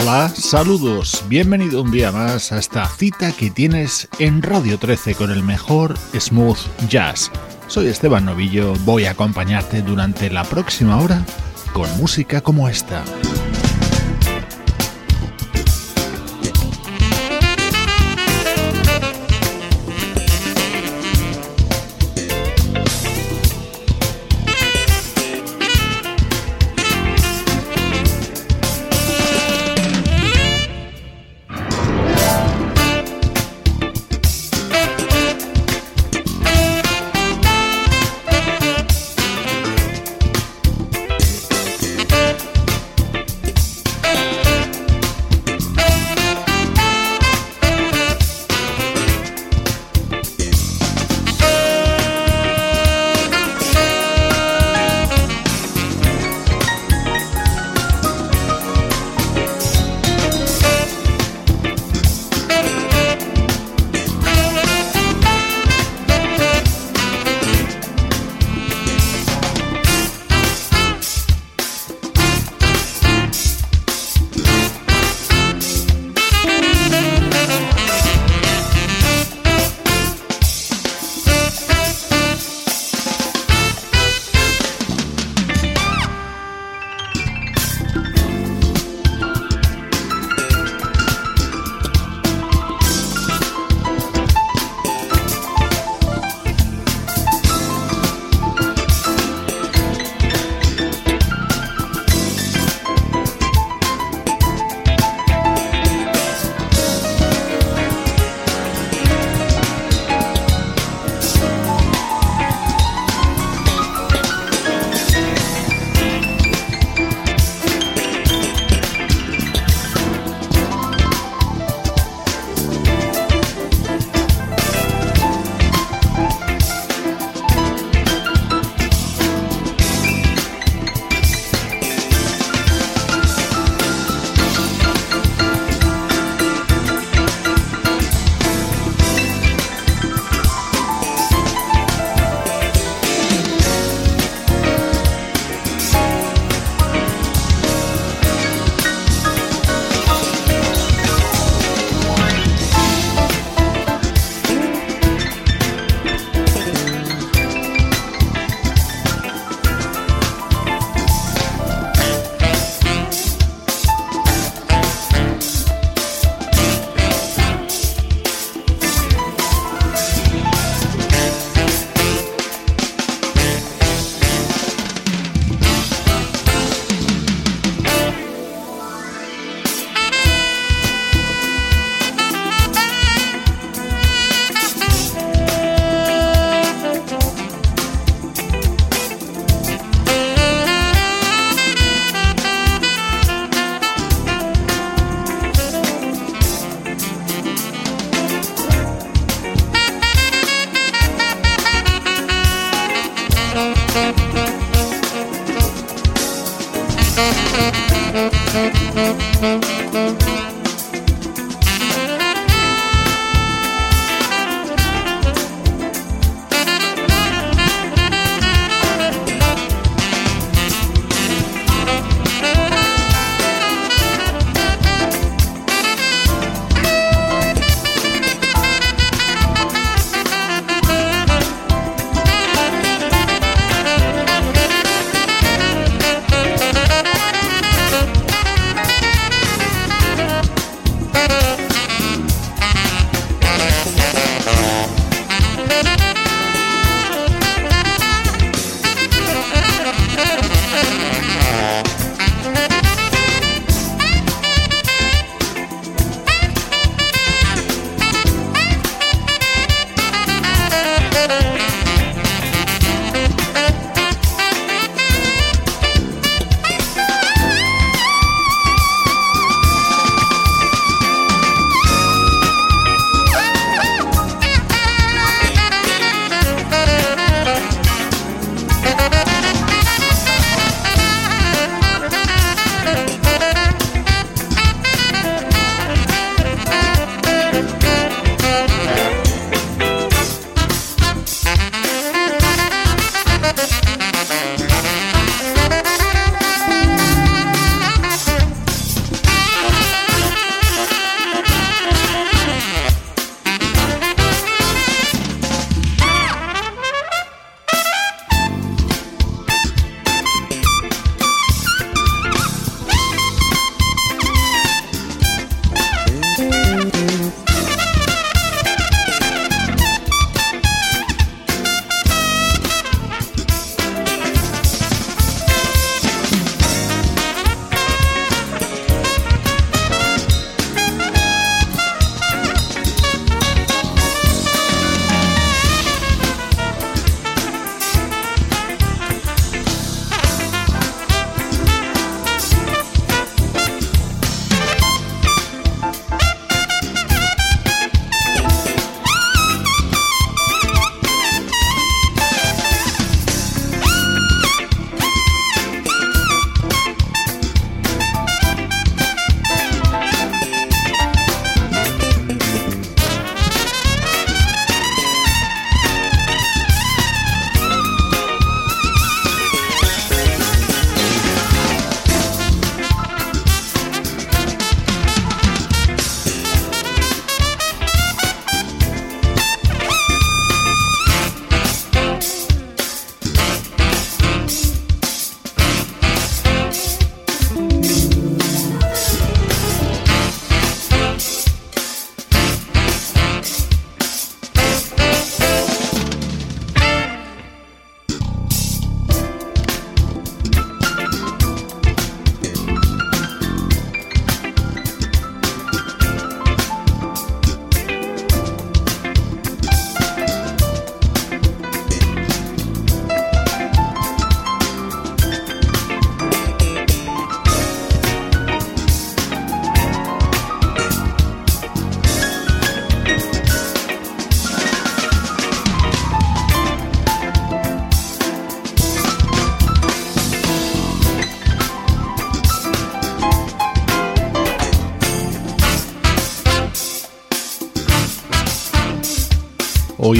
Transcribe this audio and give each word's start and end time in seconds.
Hola, 0.00 0.30
saludos, 0.34 1.22
bienvenido 1.28 1.82
un 1.82 1.90
día 1.90 2.10
más 2.10 2.52
a 2.52 2.58
esta 2.58 2.88
cita 2.88 3.32
que 3.32 3.50
tienes 3.50 4.08
en 4.18 4.40
Radio 4.40 4.78
13 4.78 5.14
con 5.14 5.30
el 5.30 5.42
mejor 5.42 5.94
smooth 6.18 6.56
jazz. 6.88 7.30
Soy 7.66 7.88
Esteban 7.88 8.24
Novillo, 8.24 8.72
voy 8.86 9.04
a 9.04 9.10
acompañarte 9.10 9.82
durante 9.82 10.30
la 10.30 10.44
próxima 10.44 10.98
hora 10.98 11.22
con 11.74 11.94
música 11.98 12.40
como 12.40 12.66
esta. 12.70 13.04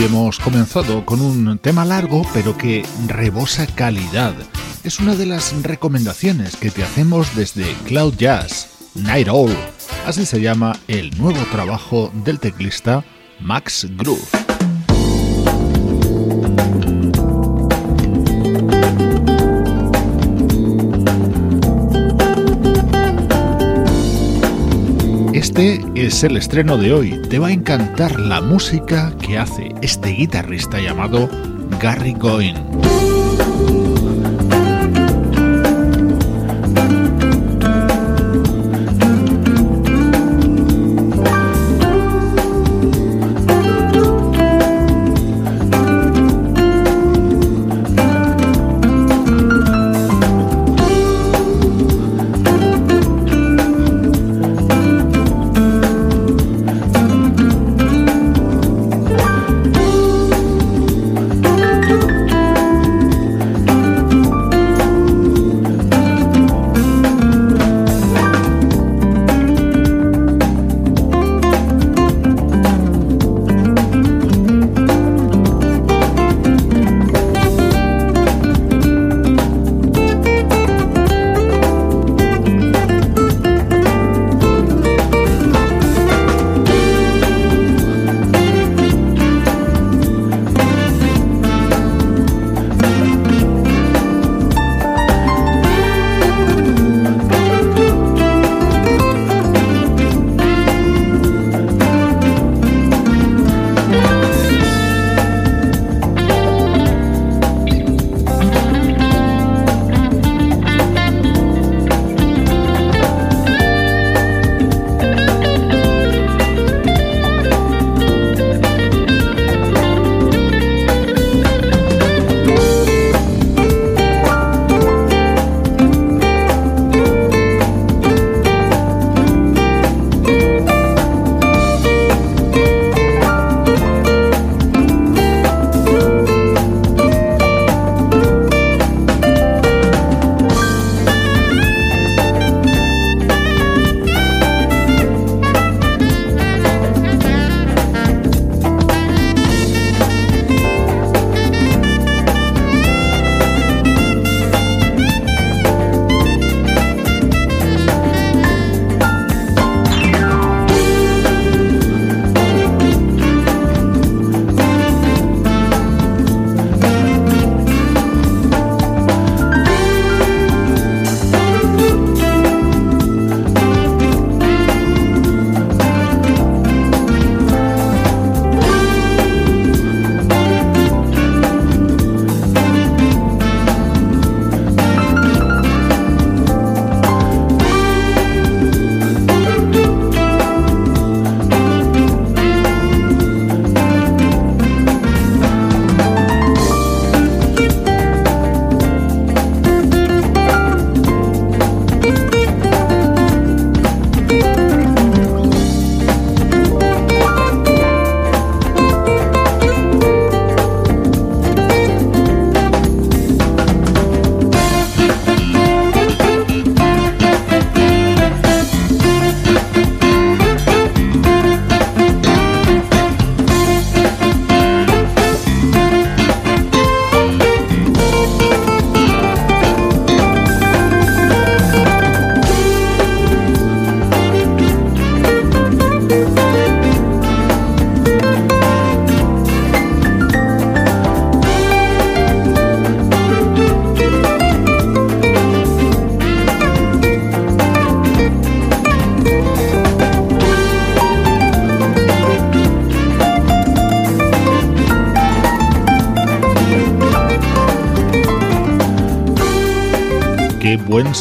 Hemos 0.02 0.38
comenzado 0.38 1.04
con 1.04 1.20
un 1.20 1.58
tema 1.58 1.84
largo 1.84 2.22
pero 2.32 2.56
que 2.56 2.86
rebosa 3.06 3.66
calidad. 3.66 4.32
Es 4.82 4.98
una 4.98 5.14
de 5.14 5.26
las 5.26 5.62
recomendaciones 5.62 6.56
que 6.56 6.70
te 6.70 6.82
hacemos 6.82 7.36
desde 7.36 7.74
Cloud 7.86 8.14
Jazz, 8.16 8.70
Night 8.94 9.28
Owl. 9.28 9.54
Así 10.06 10.24
se 10.24 10.40
llama 10.40 10.74
el 10.88 11.10
nuevo 11.18 11.40
trabajo 11.52 12.10
del 12.24 12.40
teclista 12.40 13.04
Max 13.40 13.86
Groove. 13.90 14.39
Este 25.60 26.06
es 26.06 26.24
el 26.24 26.38
estreno 26.38 26.78
de 26.78 26.90
hoy. 26.94 27.20
Te 27.28 27.38
va 27.38 27.48
a 27.48 27.52
encantar 27.52 28.18
la 28.18 28.40
música 28.40 29.12
que 29.20 29.36
hace 29.36 29.74
este 29.82 30.08
guitarrista 30.08 30.80
llamado 30.80 31.28
Gary 31.78 32.14
Goin. 32.14 32.56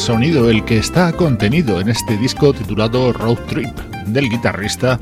Sonido 0.09 0.49
el 0.49 0.65
que 0.65 0.79
está 0.79 1.13
contenido 1.13 1.79
en 1.79 1.87
este 1.87 2.17
disco 2.17 2.51
titulado 2.51 3.13
Road 3.13 3.37
Trip 3.47 3.77
del 4.07 4.27
guitarrista 4.27 4.99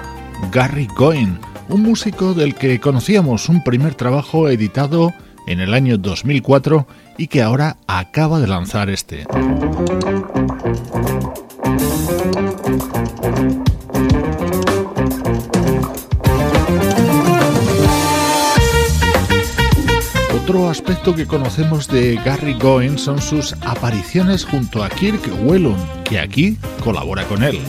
Gary 0.51 0.85
Coyne, 0.85 1.39
un 1.69 1.83
músico 1.83 2.33
del 2.33 2.55
que 2.55 2.81
conocíamos 2.81 3.47
un 3.47 3.63
primer 3.63 3.95
trabajo 3.95 4.49
editado 4.49 5.13
en 5.47 5.61
el 5.61 5.73
año 5.73 5.97
2004 5.97 6.85
y 7.17 7.27
que 7.27 7.41
ahora 7.41 7.77
acaba 7.87 8.41
de 8.41 8.47
lanzar 8.47 8.89
este. 8.89 9.25
Aspecto 21.07 21.23
que 21.23 21.37
conocemos 21.37 21.87
de 21.87 22.15
Gary 22.17 22.53
Goin 22.55 22.97
son 22.97 23.21
sus 23.21 23.53
apariciones 23.61 24.43
junto 24.43 24.83
a 24.83 24.89
Kirk 24.89 25.21
Whelan, 25.45 25.77
que 26.03 26.19
aquí 26.19 26.57
colabora 26.83 27.23
con 27.23 27.43
él. 27.43 27.61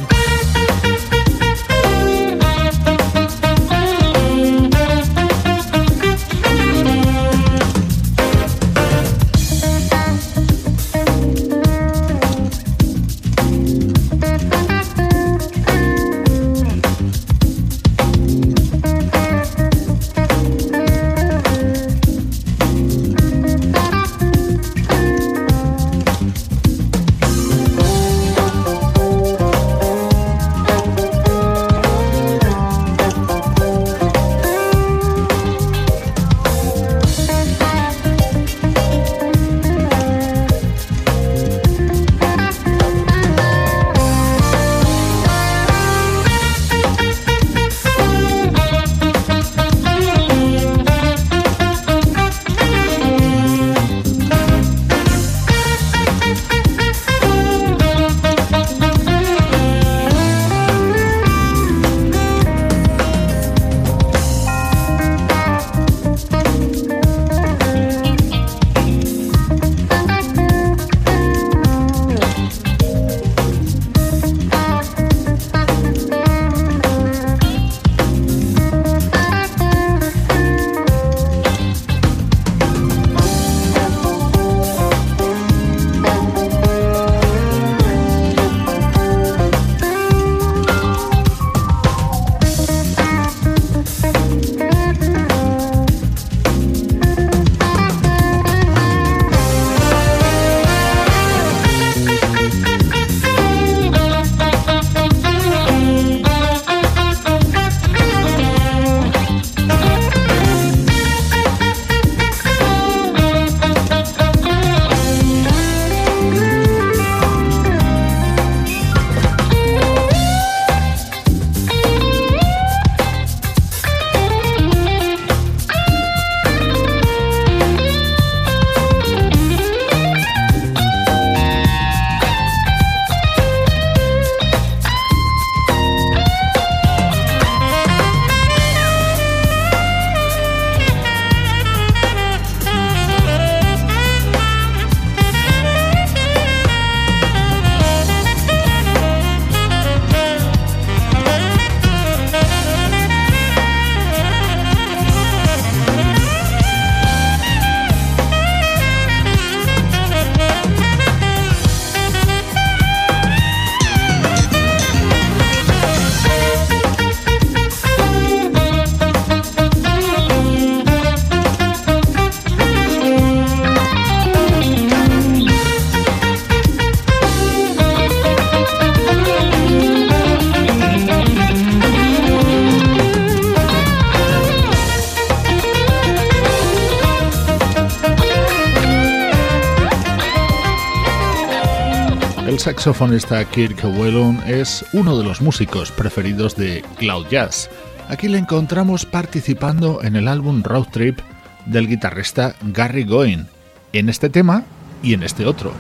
saxofonista 192.79 193.45
Kirk 193.45 193.83
Whelan 193.83 194.41
es 194.47 194.85
uno 194.93 195.19
de 195.19 195.25
los 195.25 195.41
músicos 195.41 195.91
preferidos 195.91 196.55
de 196.55 196.85
Cloud 196.99 197.27
Jazz. 197.29 197.69
Aquí 198.09 198.29
le 198.29 198.39
encontramos 198.39 199.05
participando 199.05 200.01
en 200.05 200.15
el 200.15 200.29
álbum 200.29 200.63
Road 200.63 200.87
Trip 200.93 201.19
del 201.67 201.89
guitarrista 201.89 202.55
Gary 202.63 203.03
Goin, 203.03 203.49
en 203.93 204.09
este 204.09 204.31
tema 204.31 204.63
y 205.03 205.15
en 205.15 205.25
este 205.25 205.45
otro. 205.45 205.73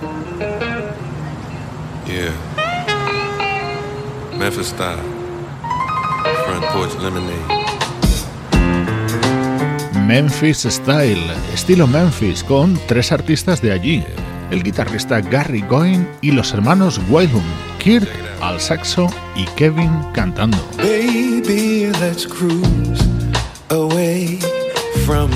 Memphis 4.36 4.66
style. 4.66 4.98
Front 6.46 6.64
porch 6.72 7.00
lemonade. 7.00 7.58
Memphis 10.08 10.66
Style, 10.68 11.30
estilo 11.52 11.86
Memphis, 11.86 12.42
con 12.42 12.80
tres 12.86 13.12
artistas 13.12 13.60
de 13.60 13.72
allí, 13.72 14.02
el 14.50 14.62
guitarrista 14.62 15.20
Gary 15.20 15.62
Goen 15.62 16.08
y 16.20 16.32
los 16.32 16.52
hermanos 16.52 17.00
Wyland, 17.08 17.42
Kirk 17.78 18.08
al 18.40 18.60
saxo 18.60 19.08
y 19.34 19.44
Kevin 19.56 19.90
cantando. 20.12 20.58
Baby, 20.76 21.90
let's 22.00 22.26
cruise 22.26 23.02
away 23.70 24.38
from 25.04 25.30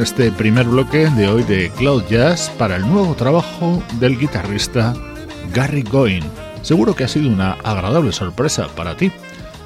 en 0.00 0.04
este 0.04 0.32
primer 0.32 0.66
bloque 0.66 1.10
de 1.10 1.28
hoy 1.28 1.42
de 1.42 1.70
Cloud 1.76 2.04
Jazz 2.08 2.50
para 2.56 2.76
el 2.76 2.88
nuevo 2.88 3.14
trabajo 3.14 3.82
del 3.98 4.18
guitarrista 4.18 4.94
Gary 5.52 5.82
Goin. 5.82 6.24
Seguro 6.62 6.94
que 6.94 7.04
ha 7.04 7.08
sido 7.08 7.28
una 7.28 7.52
agradable 7.64 8.10
sorpresa 8.12 8.68
para 8.74 8.96
ti. 8.96 9.12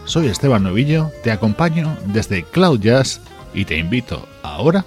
Soy 0.07 0.27
Esteban 0.27 0.65
Novillo, 0.65 1.13
te 1.23 1.31
acompaño 1.31 1.97
desde 2.07 2.43
Cloud 2.43 2.81
Jazz 2.81 3.21
y 3.55 3.65
te 3.65 3.77
invito 3.77 4.27
ahora 4.43 4.85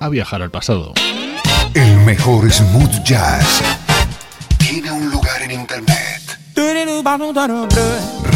a 0.00 0.10
viajar 0.10 0.42
al 0.42 0.50
pasado. 0.50 0.92
El 1.72 1.96
mejor 2.00 2.52
smooth 2.52 3.02
jazz 3.02 3.62
tiene 4.58 4.92
un 4.92 5.10
lugar 5.10 5.40
en 5.40 5.52
internet. 5.52 6.38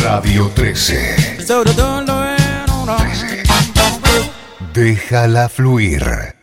Radio 0.02 0.50
13. 0.54 1.44
Déjala 4.72 5.50
fluir. 5.50 6.33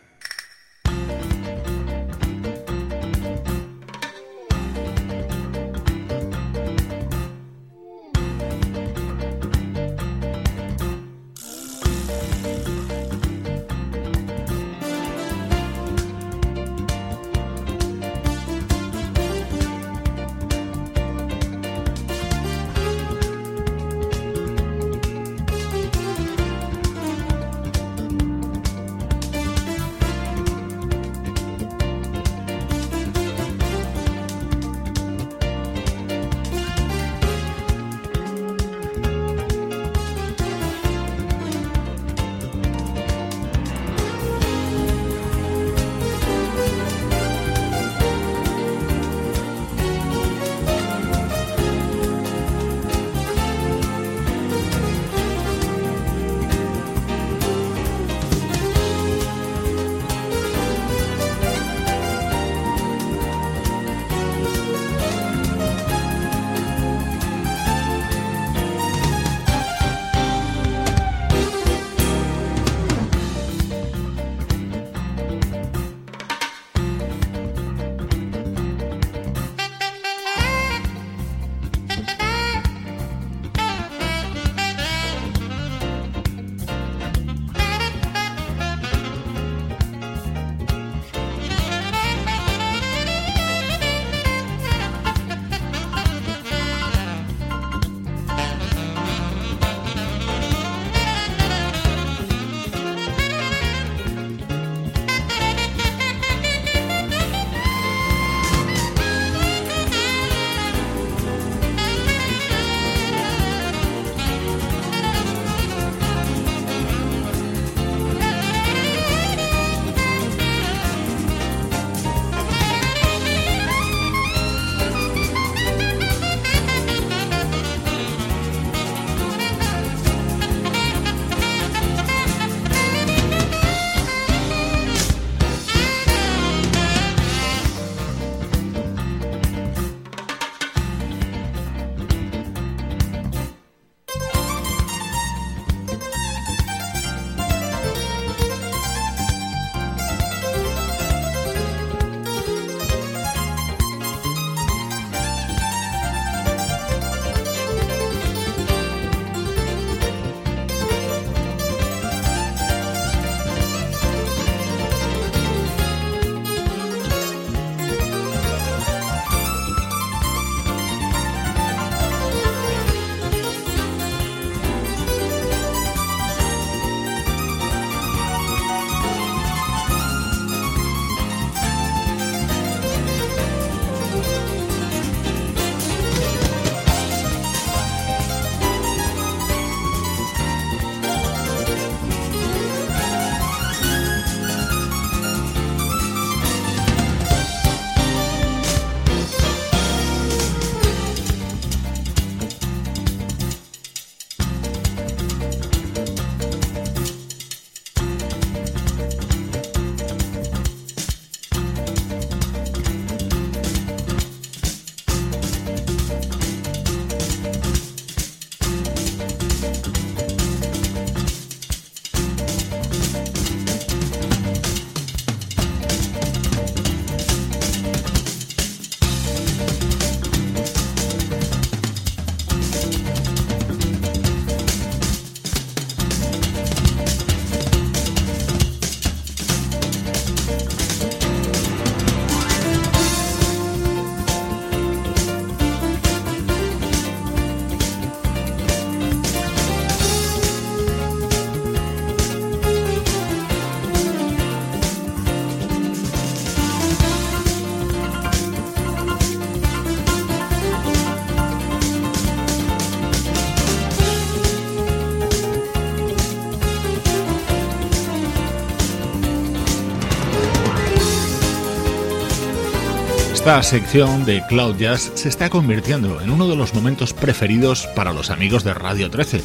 Esta 273.42 273.60
sección 273.64 274.24
de 274.24 274.40
Cloud 274.46 274.76
Jazz 274.76 275.10
se 275.16 275.28
está 275.28 275.50
convirtiendo 275.50 276.20
en 276.20 276.30
uno 276.30 276.46
de 276.46 276.54
los 276.54 276.74
momentos 276.74 277.12
preferidos 277.12 277.88
para 277.88 278.12
los 278.12 278.30
amigos 278.30 278.62
de 278.62 278.72
Radio 278.72 279.10
13. 279.10 279.42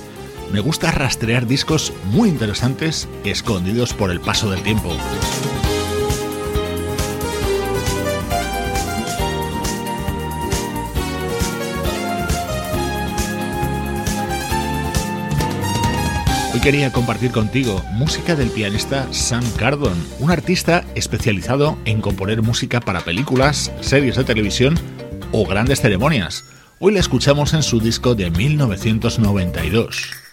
Me 0.53 0.59
gusta 0.59 0.91
rastrear 0.91 1.47
discos 1.47 1.91
muy 2.11 2.29
interesantes 2.29 3.09
escondidos 3.23 3.95
por 3.95 4.11
el 4.11 4.21
paso 4.21 4.51
del 4.51 4.61
tiempo. 4.61 4.95
Quería 16.67 16.91
compartir 16.91 17.31
contigo 17.31 17.81
música 17.93 18.35
del 18.35 18.49
pianista 18.49 19.07
Sam 19.13 19.45
Cardon, 19.55 19.95
un 20.19 20.31
artista 20.31 20.83
especializado 20.95 21.77
en 21.85 22.01
componer 22.01 22.41
música 22.41 22.81
para 22.81 23.05
películas, 23.05 23.71
series 23.79 24.17
de 24.17 24.25
televisión 24.25 24.75
o 25.31 25.45
grandes 25.45 25.79
ceremonias. 25.79 26.43
Hoy 26.79 26.91
la 26.91 26.99
escuchamos 26.99 27.53
en 27.53 27.63
su 27.63 27.79
disco 27.79 28.15
de 28.15 28.31
1992. 28.31 30.26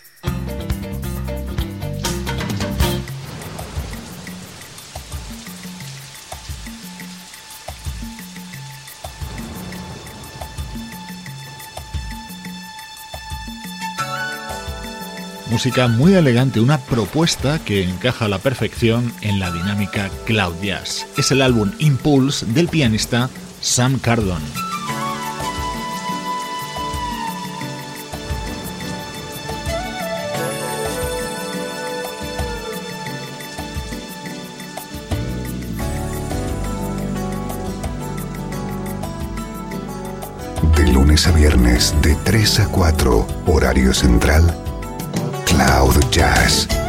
Música 15.55 15.87
muy 15.87 16.13
elegante, 16.15 16.59
una 16.59 16.79
propuesta 16.79 17.61
que 17.61 17.85
encaja 17.85 18.25
a 18.25 18.29
la 18.29 18.41
perfección 18.41 19.15
en 19.21 19.39
la 19.39 19.53
dinámica 19.53 20.11
cloud 20.25 20.57
jazz. 20.61 21.07
Es 21.17 21.31
el 21.31 21.41
álbum 21.43 21.71
Impulse 21.79 22.45
del 22.47 22.67
pianista 22.67 23.31
Sam 23.61 24.01
Cardon. 24.01 24.43
De 40.77 40.93
lunes 40.93 41.29
a 41.29 41.31
viernes, 41.31 41.95
de 42.03 42.17
3 42.25 42.59
a 42.59 42.69
4, 42.71 43.27
horario 43.47 43.95
central 43.95 44.64
Cloud 45.55 46.11
Jazz. 46.11 46.84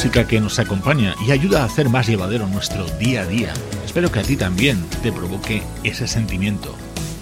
Música 0.00 0.26
que 0.26 0.40
nos 0.40 0.58
acompaña 0.58 1.14
y 1.26 1.30
ayuda 1.30 1.60
a 1.60 1.66
hacer 1.66 1.90
más 1.90 2.06
llevadero 2.06 2.46
nuestro 2.46 2.86
día 2.96 3.20
a 3.20 3.26
día. 3.26 3.52
Espero 3.84 4.10
que 4.10 4.20
a 4.20 4.22
ti 4.22 4.34
también 4.34 4.82
te 5.02 5.12
provoque 5.12 5.62
ese 5.84 6.08
sentimiento. 6.08 6.74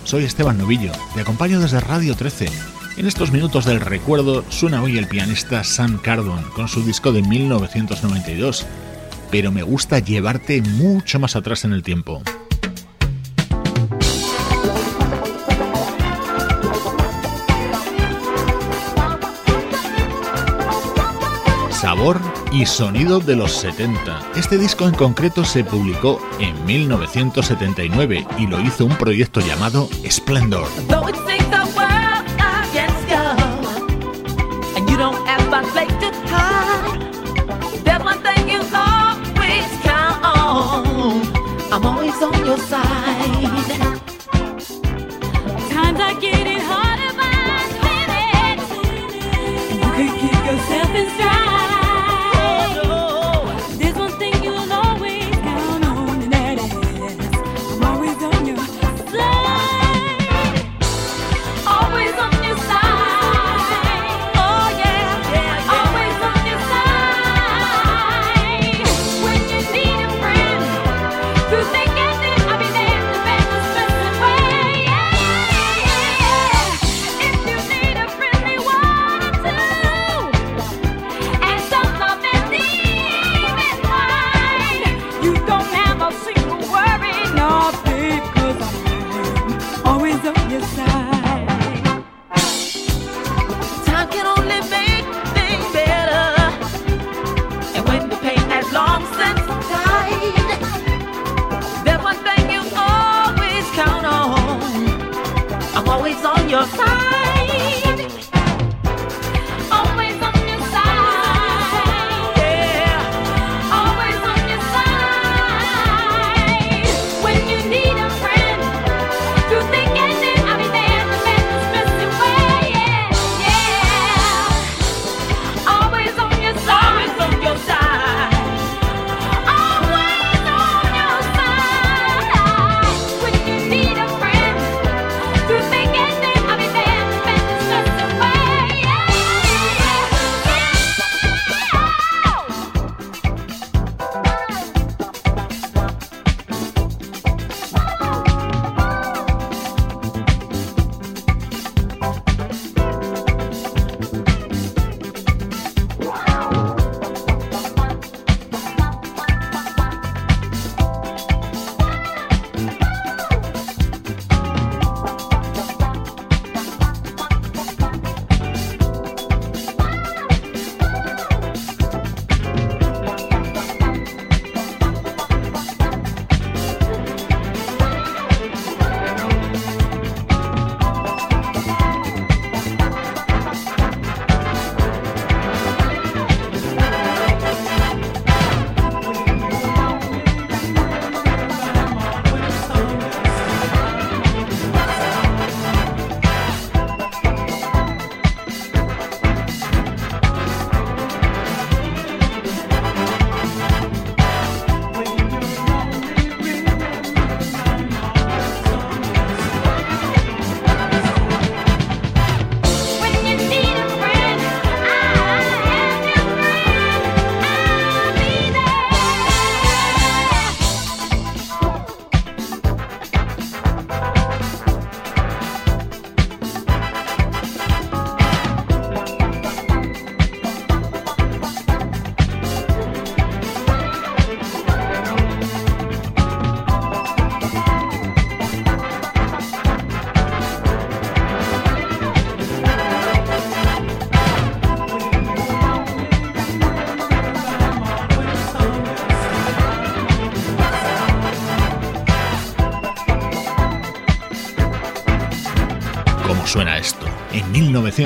Soy 0.04 0.22
Esteban 0.22 0.58
Novillo, 0.58 0.92
te 1.12 1.20
acompaño 1.20 1.58
desde 1.58 1.80
Radio 1.80 2.14
13. 2.14 2.46
En 2.96 3.08
estos 3.08 3.32
minutos 3.32 3.64
del 3.64 3.80
recuerdo 3.80 4.44
suena 4.48 4.80
hoy 4.80 4.96
el 4.96 5.08
pianista 5.08 5.64
Sam 5.64 5.98
Cardon 5.98 6.44
con 6.54 6.68
su 6.68 6.84
disco 6.84 7.10
de 7.10 7.22
1992, 7.22 8.64
pero 9.32 9.50
me 9.50 9.64
gusta 9.64 9.98
llevarte 9.98 10.62
mucho 10.62 11.18
más 11.18 11.34
atrás 11.34 11.64
en 11.64 11.72
el 11.72 11.82
tiempo. 11.82 12.22
Y 22.52 22.64
sonido 22.64 23.20
de 23.20 23.36
los 23.36 23.52
70. 23.52 24.32
Este 24.36 24.56
disco 24.56 24.86
en 24.86 24.94
concreto 24.94 25.44
se 25.44 25.62
publicó 25.64 26.20
en 26.38 26.64
1979 26.64 28.26
y 28.38 28.46
lo 28.46 28.60
hizo 28.60 28.86
un 28.86 28.96
proyecto 28.96 29.40
llamado 29.40 29.88
Splendor. 30.08 30.68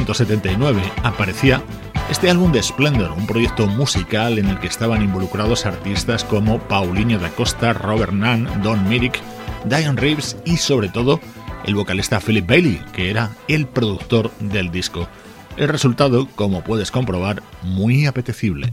1979 0.02 0.82
aparecía 1.04 1.62
este 2.10 2.28
álbum 2.28 2.50
de 2.50 2.60
Splendor, 2.60 3.12
un 3.12 3.26
proyecto 3.26 3.68
musical 3.68 4.38
en 4.38 4.48
el 4.48 4.58
que 4.58 4.66
estaban 4.66 5.00
involucrados 5.00 5.64
artistas 5.64 6.24
como 6.24 6.58
Paulinho 6.58 7.20
da 7.20 7.30
Costa, 7.30 7.72
Robert 7.72 8.12
Nunn, 8.12 8.48
Don 8.62 8.88
Mirik, 8.88 9.20
Diane 9.64 10.00
Reeves 10.00 10.36
y 10.44 10.56
sobre 10.56 10.88
todo 10.88 11.20
el 11.64 11.76
vocalista 11.76 12.20
Philip 12.20 12.48
Bailey, 12.48 12.80
que 12.92 13.10
era 13.10 13.30
el 13.46 13.66
productor 13.66 14.32
del 14.40 14.72
disco. 14.72 15.08
El 15.56 15.68
resultado, 15.68 16.26
como 16.34 16.64
puedes 16.64 16.90
comprobar, 16.90 17.40
muy 17.62 18.06
apetecible. 18.06 18.70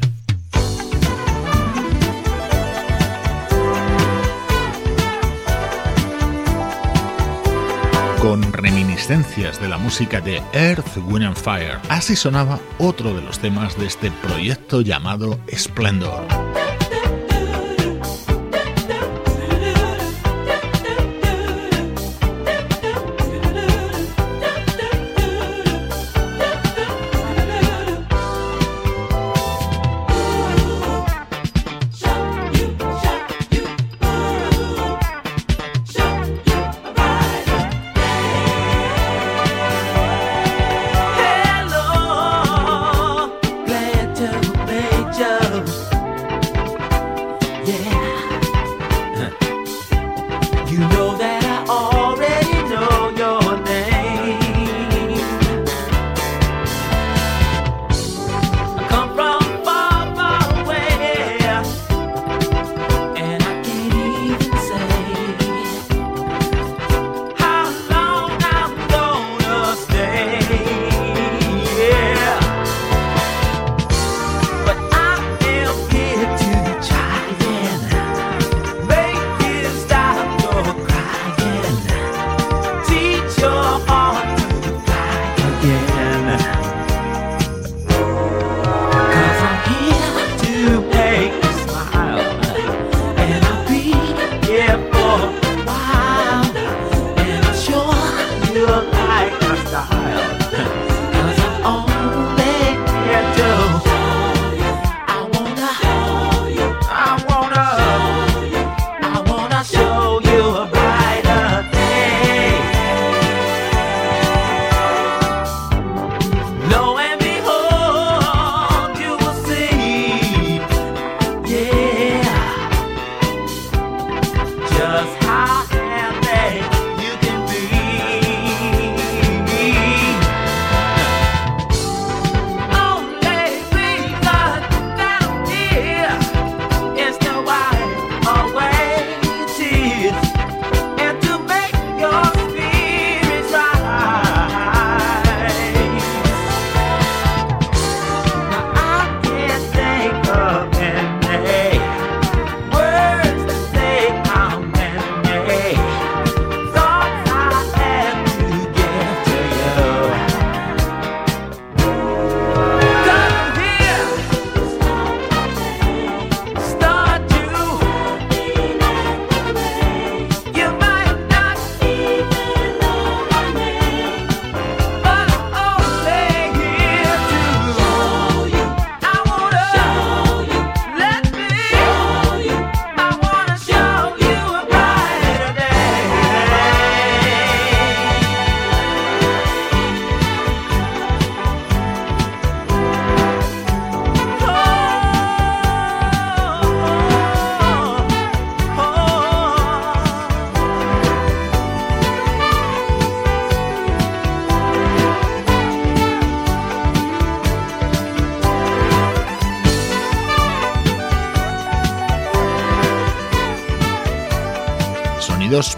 Con 8.22 8.52
reminiscencias 8.52 9.62
de 9.62 9.70
la 9.70 9.78
música 9.78 10.20
de 10.20 10.42
Earth, 10.54 10.98
Wind 11.06 11.26
and 11.26 11.38
Fire. 11.38 11.80
Así 11.90 12.16
sonaba 12.16 12.60
otro 12.78 13.14
de 13.14 13.22
los 13.22 13.40
temas 13.40 13.78
de 13.78 13.86
este 13.86 14.12
proyecto 14.12 14.82
llamado 14.82 15.40
Splendor. 15.56 16.39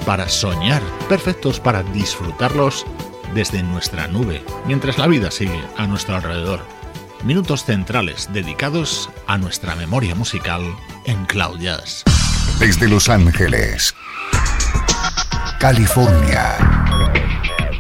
Para 0.06 0.30
soñar, 0.30 0.82
perfectos 1.10 1.60
para 1.60 1.82
disfrutarlos 1.82 2.86
desde 3.34 3.64
nuestra 3.64 4.08
nube, 4.08 4.44
mientras 4.68 5.00
la 5.00 5.08
vida 5.08 5.32
sigue 5.32 5.60
a 5.76 5.88
nuestro 5.88 6.16
alrededor. 6.16 6.62
Minutos 7.24 7.66
centrales 7.66 8.30
dedicados 8.32 9.10
a 9.26 9.40
nuestra 9.40 9.76
memoria 9.76 10.14
musical 10.14 10.62
en 11.06 11.26
Cloud 11.26 11.60
Jazz. 11.60 12.04
Desde 12.60 12.88
Los 12.88 13.10
Ángeles, 13.10 13.96
California 15.60 16.58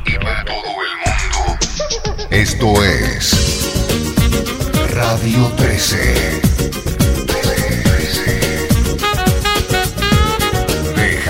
y 0.05 0.17
para 0.17 0.43
todo 0.45 0.55
el 0.57 0.97
mundo. 1.05 2.27
Esto 2.31 2.83
es 2.83 3.71
Radio 4.95 5.51
13. 5.55 6.50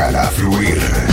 Fluir. 0.10 1.11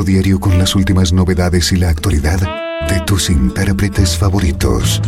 Diario 0.00 0.40
con 0.40 0.58
las 0.58 0.74
últimas 0.74 1.12
novedades 1.12 1.70
y 1.70 1.76
la 1.76 1.90
actualidad 1.90 2.40
de 2.88 3.00
tus 3.00 3.28
intérpretes 3.28 4.16
favoritos. 4.16 5.02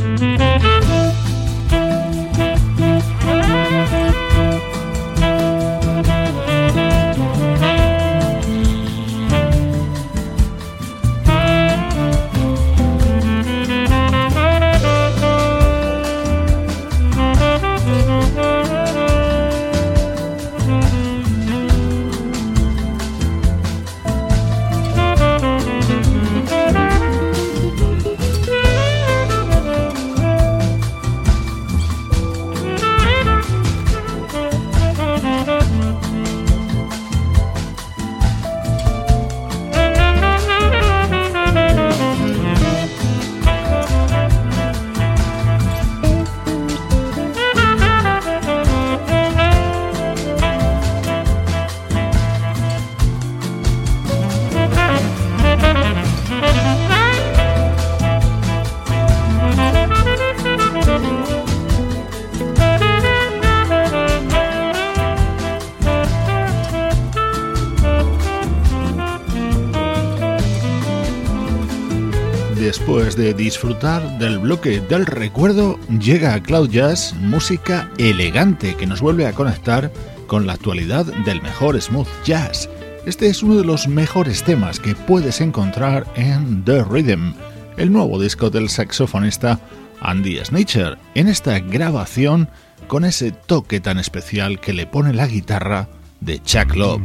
Después 72.76 73.14
de 73.14 73.34
disfrutar 73.34 74.18
del 74.18 74.40
bloque 74.40 74.80
del 74.80 75.06
recuerdo, 75.06 75.78
llega 76.00 76.34
a 76.34 76.42
Cloud 76.42 76.70
Jazz 76.70 77.14
música 77.14 77.88
elegante 77.98 78.74
que 78.74 78.84
nos 78.84 79.00
vuelve 79.00 79.28
a 79.28 79.32
conectar 79.32 79.92
con 80.26 80.44
la 80.44 80.54
actualidad 80.54 81.06
del 81.24 81.40
mejor 81.40 81.80
smooth 81.80 82.08
jazz. 82.24 82.68
Este 83.06 83.28
es 83.28 83.44
uno 83.44 83.54
de 83.54 83.64
los 83.64 83.86
mejores 83.86 84.42
temas 84.42 84.80
que 84.80 84.96
puedes 84.96 85.40
encontrar 85.40 86.04
en 86.16 86.64
The 86.64 86.82
Rhythm, 86.82 87.34
el 87.76 87.92
nuevo 87.92 88.20
disco 88.20 88.50
del 88.50 88.68
saxofonista 88.68 89.60
Andy 90.00 90.44
Snitcher, 90.44 90.98
en 91.14 91.28
esta 91.28 91.60
grabación 91.60 92.48
con 92.88 93.04
ese 93.04 93.30
toque 93.30 93.78
tan 93.78 94.00
especial 94.00 94.58
que 94.58 94.72
le 94.72 94.88
pone 94.88 95.12
la 95.12 95.28
guitarra 95.28 95.88
de 96.20 96.42
Chuck 96.42 96.74
Love. 96.74 97.04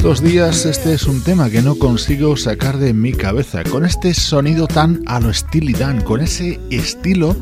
Estos 0.00 0.22
días 0.22 0.64
este 0.64 0.94
es 0.94 1.04
un 1.04 1.22
tema 1.22 1.50
que 1.50 1.60
no 1.60 1.74
consigo 1.74 2.34
sacar 2.34 2.78
de 2.78 2.94
mi 2.94 3.12
cabeza, 3.12 3.62
con 3.64 3.84
este 3.84 4.14
sonido 4.14 4.66
tan 4.66 5.02
a 5.04 5.20
lo 5.20 5.30
Steely 5.30 5.74
Dan, 5.74 6.00
con 6.00 6.22
ese 6.22 6.58
estilo 6.70 7.36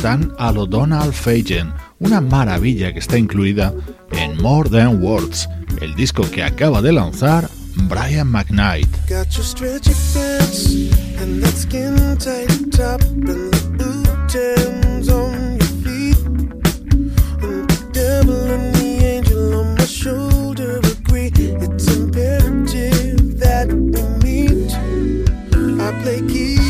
tan 0.00 0.32
a 0.38 0.52
lo 0.52 0.64
Donald 0.64 1.12
Fagen, 1.12 1.72
una 1.98 2.20
maravilla 2.20 2.92
que 2.92 3.00
está 3.00 3.18
incluida 3.18 3.74
en 4.12 4.40
More 4.40 4.70
Than 4.70 5.02
Words, 5.02 5.48
el 5.80 5.96
disco 5.96 6.22
que 6.30 6.44
acaba 6.44 6.80
de 6.80 6.92
lanzar 6.92 7.50
Brian 7.88 8.28
McKnight. 8.28 8.88
Play 25.92 26.20
keys 26.22 26.63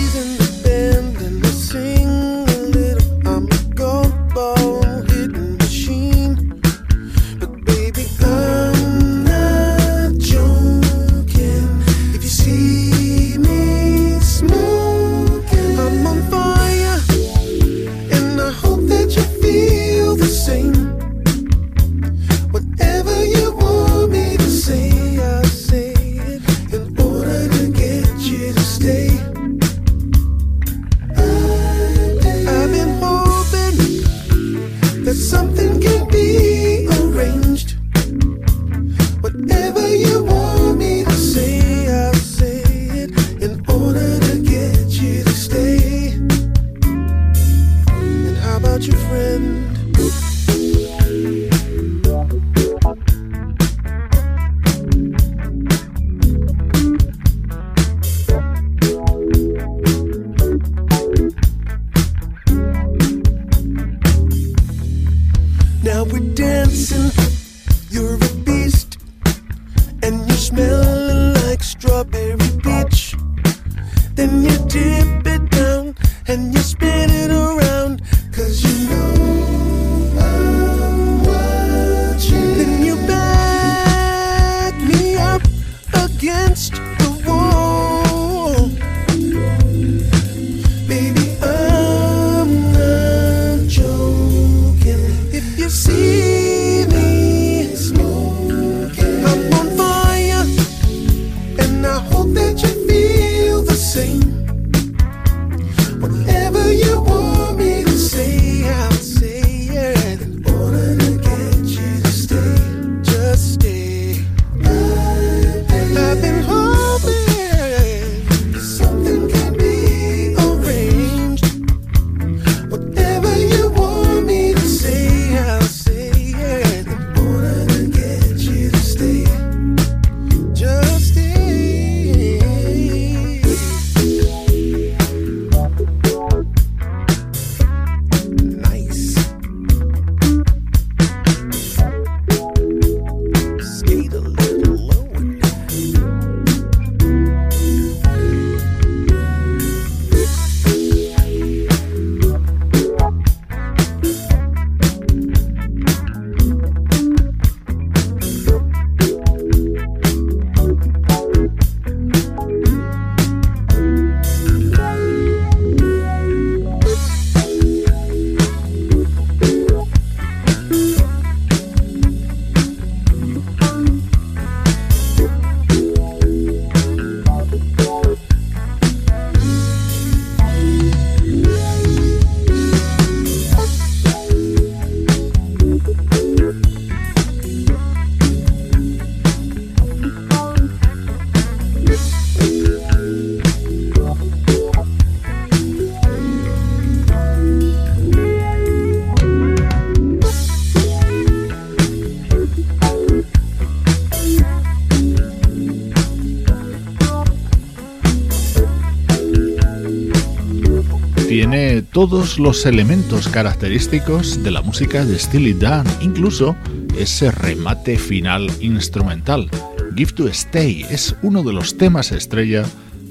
todos 212.08 212.38
los 212.38 212.66
elementos 212.66 213.28
característicos 213.28 214.42
de 214.42 214.50
la 214.50 214.60
música 214.60 215.06
de 215.06 215.18
Steely 215.18 215.54
Dan, 215.54 215.86
incluso 216.02 216.54
ese 216.98 217.30
remate 217.30 217.96
final 217.96 218.50
instrumental. 218.60 219.48
Give 219.96 220.12
to 220.12 220.28
Stay 220.28 220.84
es 220.90 221.16
uno 221.22 221.42
de 221.42 221.54
los 221.54 221.78
temas 221.78 222.12
estrella 222.12 222.66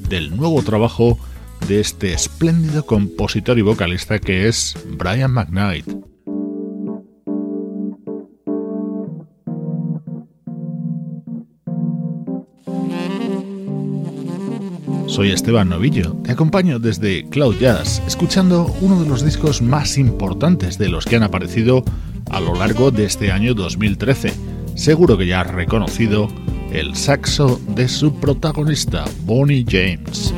del 0.10 0.38
nuevo 0.38 0.62
trabajo 0.62 1.18
de 1.68 1.80
este 1.80 2.14
espléndido 2.14 2.86
compositor 2.86 3.58
y 3.58 3.64
vocalista 3.64 4.20
que 4.20 4.48
es 4.48 4.76
Brian 4.96 5.32
McKnight. 5.32 5.88
Soy 15.24 15.32
Esteban 15.32 15.70
Novillo, 15.70 16.18
te 16.22 16.34
acompaño 16.34 16.80
desde 16.80 17.24
Cloud 17.30 17.56
Jazz, 17.58 18.02
escuchando 18.06 18.66
uno 18.82 19.02
de 19.02 19.08
los 19.08 19.24
discos 19.24 19.62
más 19.62 19.98
importantes 19.98 20.78
de 20.78 20.90
los 20.90 21.06
que 21.06 21.16
han 21.16 21.24
aparecido 21.24 21.86
a 22.30 22.42
lo 22.42 22.54
largo 22.54 22.92
de 22.92 23.06
este 23.06 23.32
año 23.32 23.54
2013. 23.54 24.34
Seguro 24.76 25.18
que 25.18 25.26
ya 25.26 25.40
has 25.40 25.50
reconocido 25.50 26.28
el 26.74 26.98
saxo 26.98 27.58
de 27.70 27.88
su 27.88 28.20
protagonista, 28.20 29.06
Bonnie 29.24 29.66
James. 29.66 30.34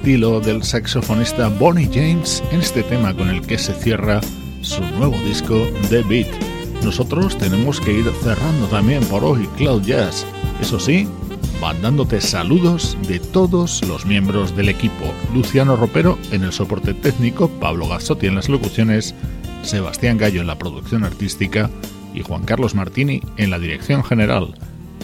Estilo 0.00 0.40
del 0.40 0.62
saxofonista 0.62 1.48
Bonnie 1.48 1.90
James 1.92 2.42
en 2.52 2.60
este 2.60 2.82
tema 2.82 3.14
con 3.14 3.28
el 3.28 3.42
que 3.42 3.58
se 3.58 3.74
cierra 3.74 4.22
su 4.62 4.80
nuevo 4.96 5.14
disco 5.26 5.66
The 5.90 6.02
Beat. 6.04 6.26
Nosotros 6.82 7.36
tenemos 7.36 7.78
que 7.82 7.92
ir 7.92 8.10
cerrando 8.22 8.66
también 8.68 9.04
por 9.04 9.22
hoy 9.22 9.46
Cloud 9.58 9.82
Jazz. 9.82 10.24
Eso 10.58 10.80
sí, 10.80 11.06
mandándote 11.60 12.22
saludos 12.22 12.96
de 13.08 13.20
todos 13.20 13.86
los 13.86 14.06
miembros 14.06 14.56
del 14.56 14.70
equipo. 14.70 15.04
Luciano 15.34 15.76
Ropero 15.76 16.18
en 16.32 16.44
el 16.44 16.52
soporte 16.52 16.94
técnico, 16.94 17.50
Pablo 17.60 17.86
Gazzotti 17.86 18.26
en 18.26 18.36
las 18.36 18.48
locuciones, 18.48 19.14
Sebastián 19.62 20.16
Gallo 20.16 20.40
en 20.40 20.46
la 20.46 20.56
producción 20.56 21.04
artística 21.04 21.68
y 22.14 22.22
Juan 22.22 22.44
Carlos 22.44 22.74
Martini 22.74 23.20
en 23.36 23.50
la 23.50 23.58
dirección 23.58 24.02
general. 24.02 24.54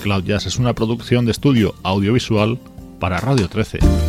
Cloud 0.03 0.25
Jazz 0.25 0.47
es 0.47 0.57
una 0.57 0.73
producción 0.73 1.27
de 1.27 1.33
estudio 1.33 1.75
audiovisual 1.83 2.59
para 2.99 3.21
Radio 3.21 3.47
13. 3.47 4.06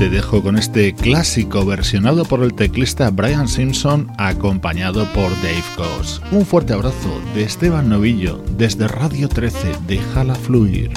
Te 0.00 0.08
dejo 0.08 0.42
con 0.42 0.56
este 0.56 0.94
clásico 0.94 1.66
versionado 1.66 2.24
por 2.24 2.42
el 2.42 2.54
teclista 2.54 3.10
Brian 3.10 3.46
Simpson 3.46 4.10
acompañado 4.16 5.04
por 5.12 5.30
Dave 5.42 5.62
Goss. 5.76 6.22
Un 6.32 6.46
fuerte 6.46 6.72
abrazo 6.72 7.20
de 7.34 7.42
Esteban 7.42 7.90
Novillo 7.90 8.42
desde 8.56 8.88
Radio 8.88 9.28
13. 9.28 9.74
Déjala 9.86 10.36
fluir. 10.36 10.90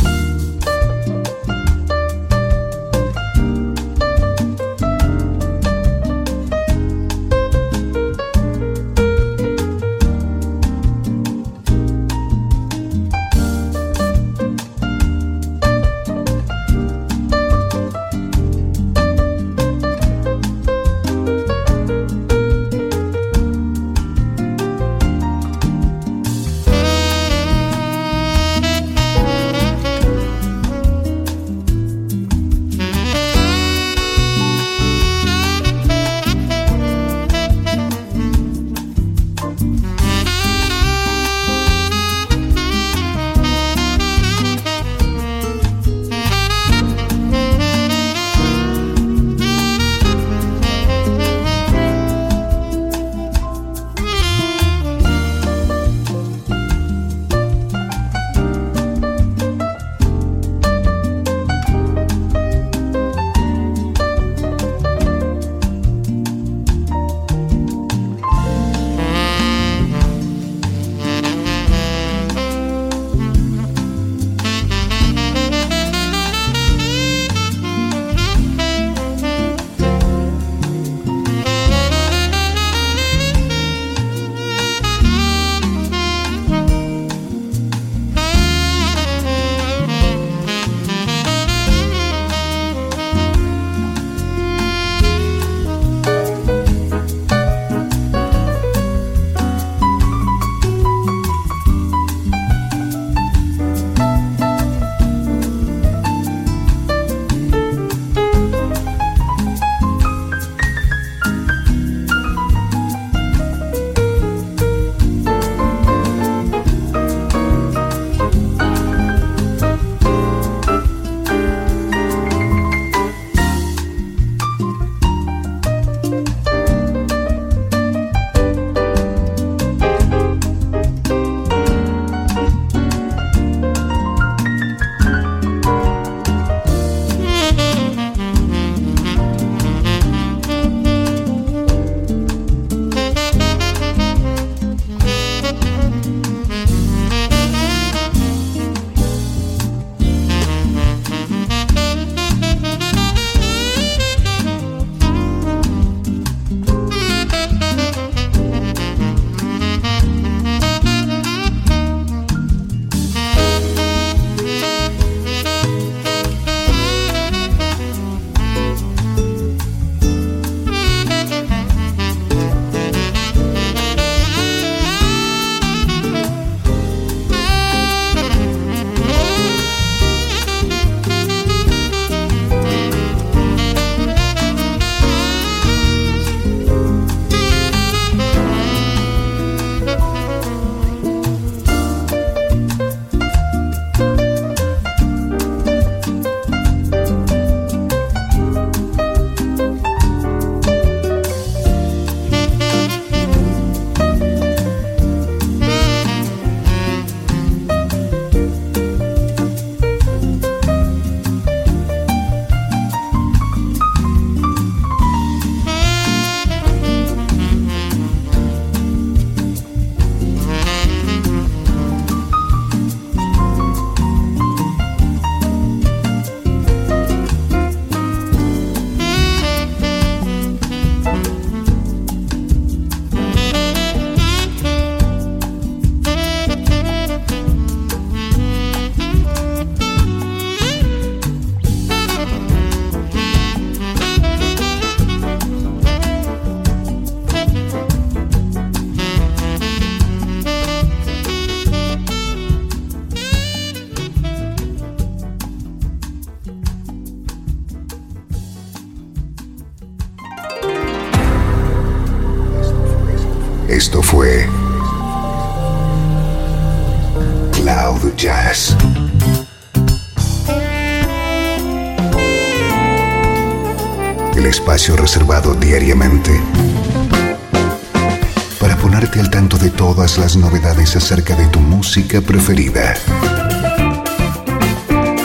Para 278.60 278.78
poner 278.78 279.10
mantenerte 279.10 279.20
al 279.20 279.30
tanto 279.30 279.58
de 279.58 279.70
todas 279.70 280.18
las 280.18 280.38
novedades 280.38 280.96
acerca 280.96 281.36
de 281.36 281.46
tu 281.48 281.60
música 281.60 282.22
preferida. 282.22 282.94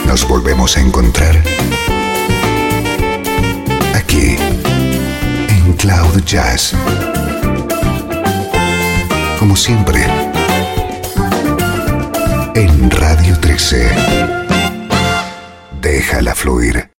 Nos 0.05 0.27
volvemos 0.27 0.77
a 0.77 0.81
encontrar 0.81 1.41
aquí 3.95 4.37
en 5.49 5.73
Cloud 5.75 6.25
Jazz. 6.25 6.75
Como 9.39 9.55
siempre, 9.55 10.05
en 12.55 12.91
Radio 12.91 13.39
13. 13.39 13.91
Déjala 15.81 16.35
fluir. 16.35 16.91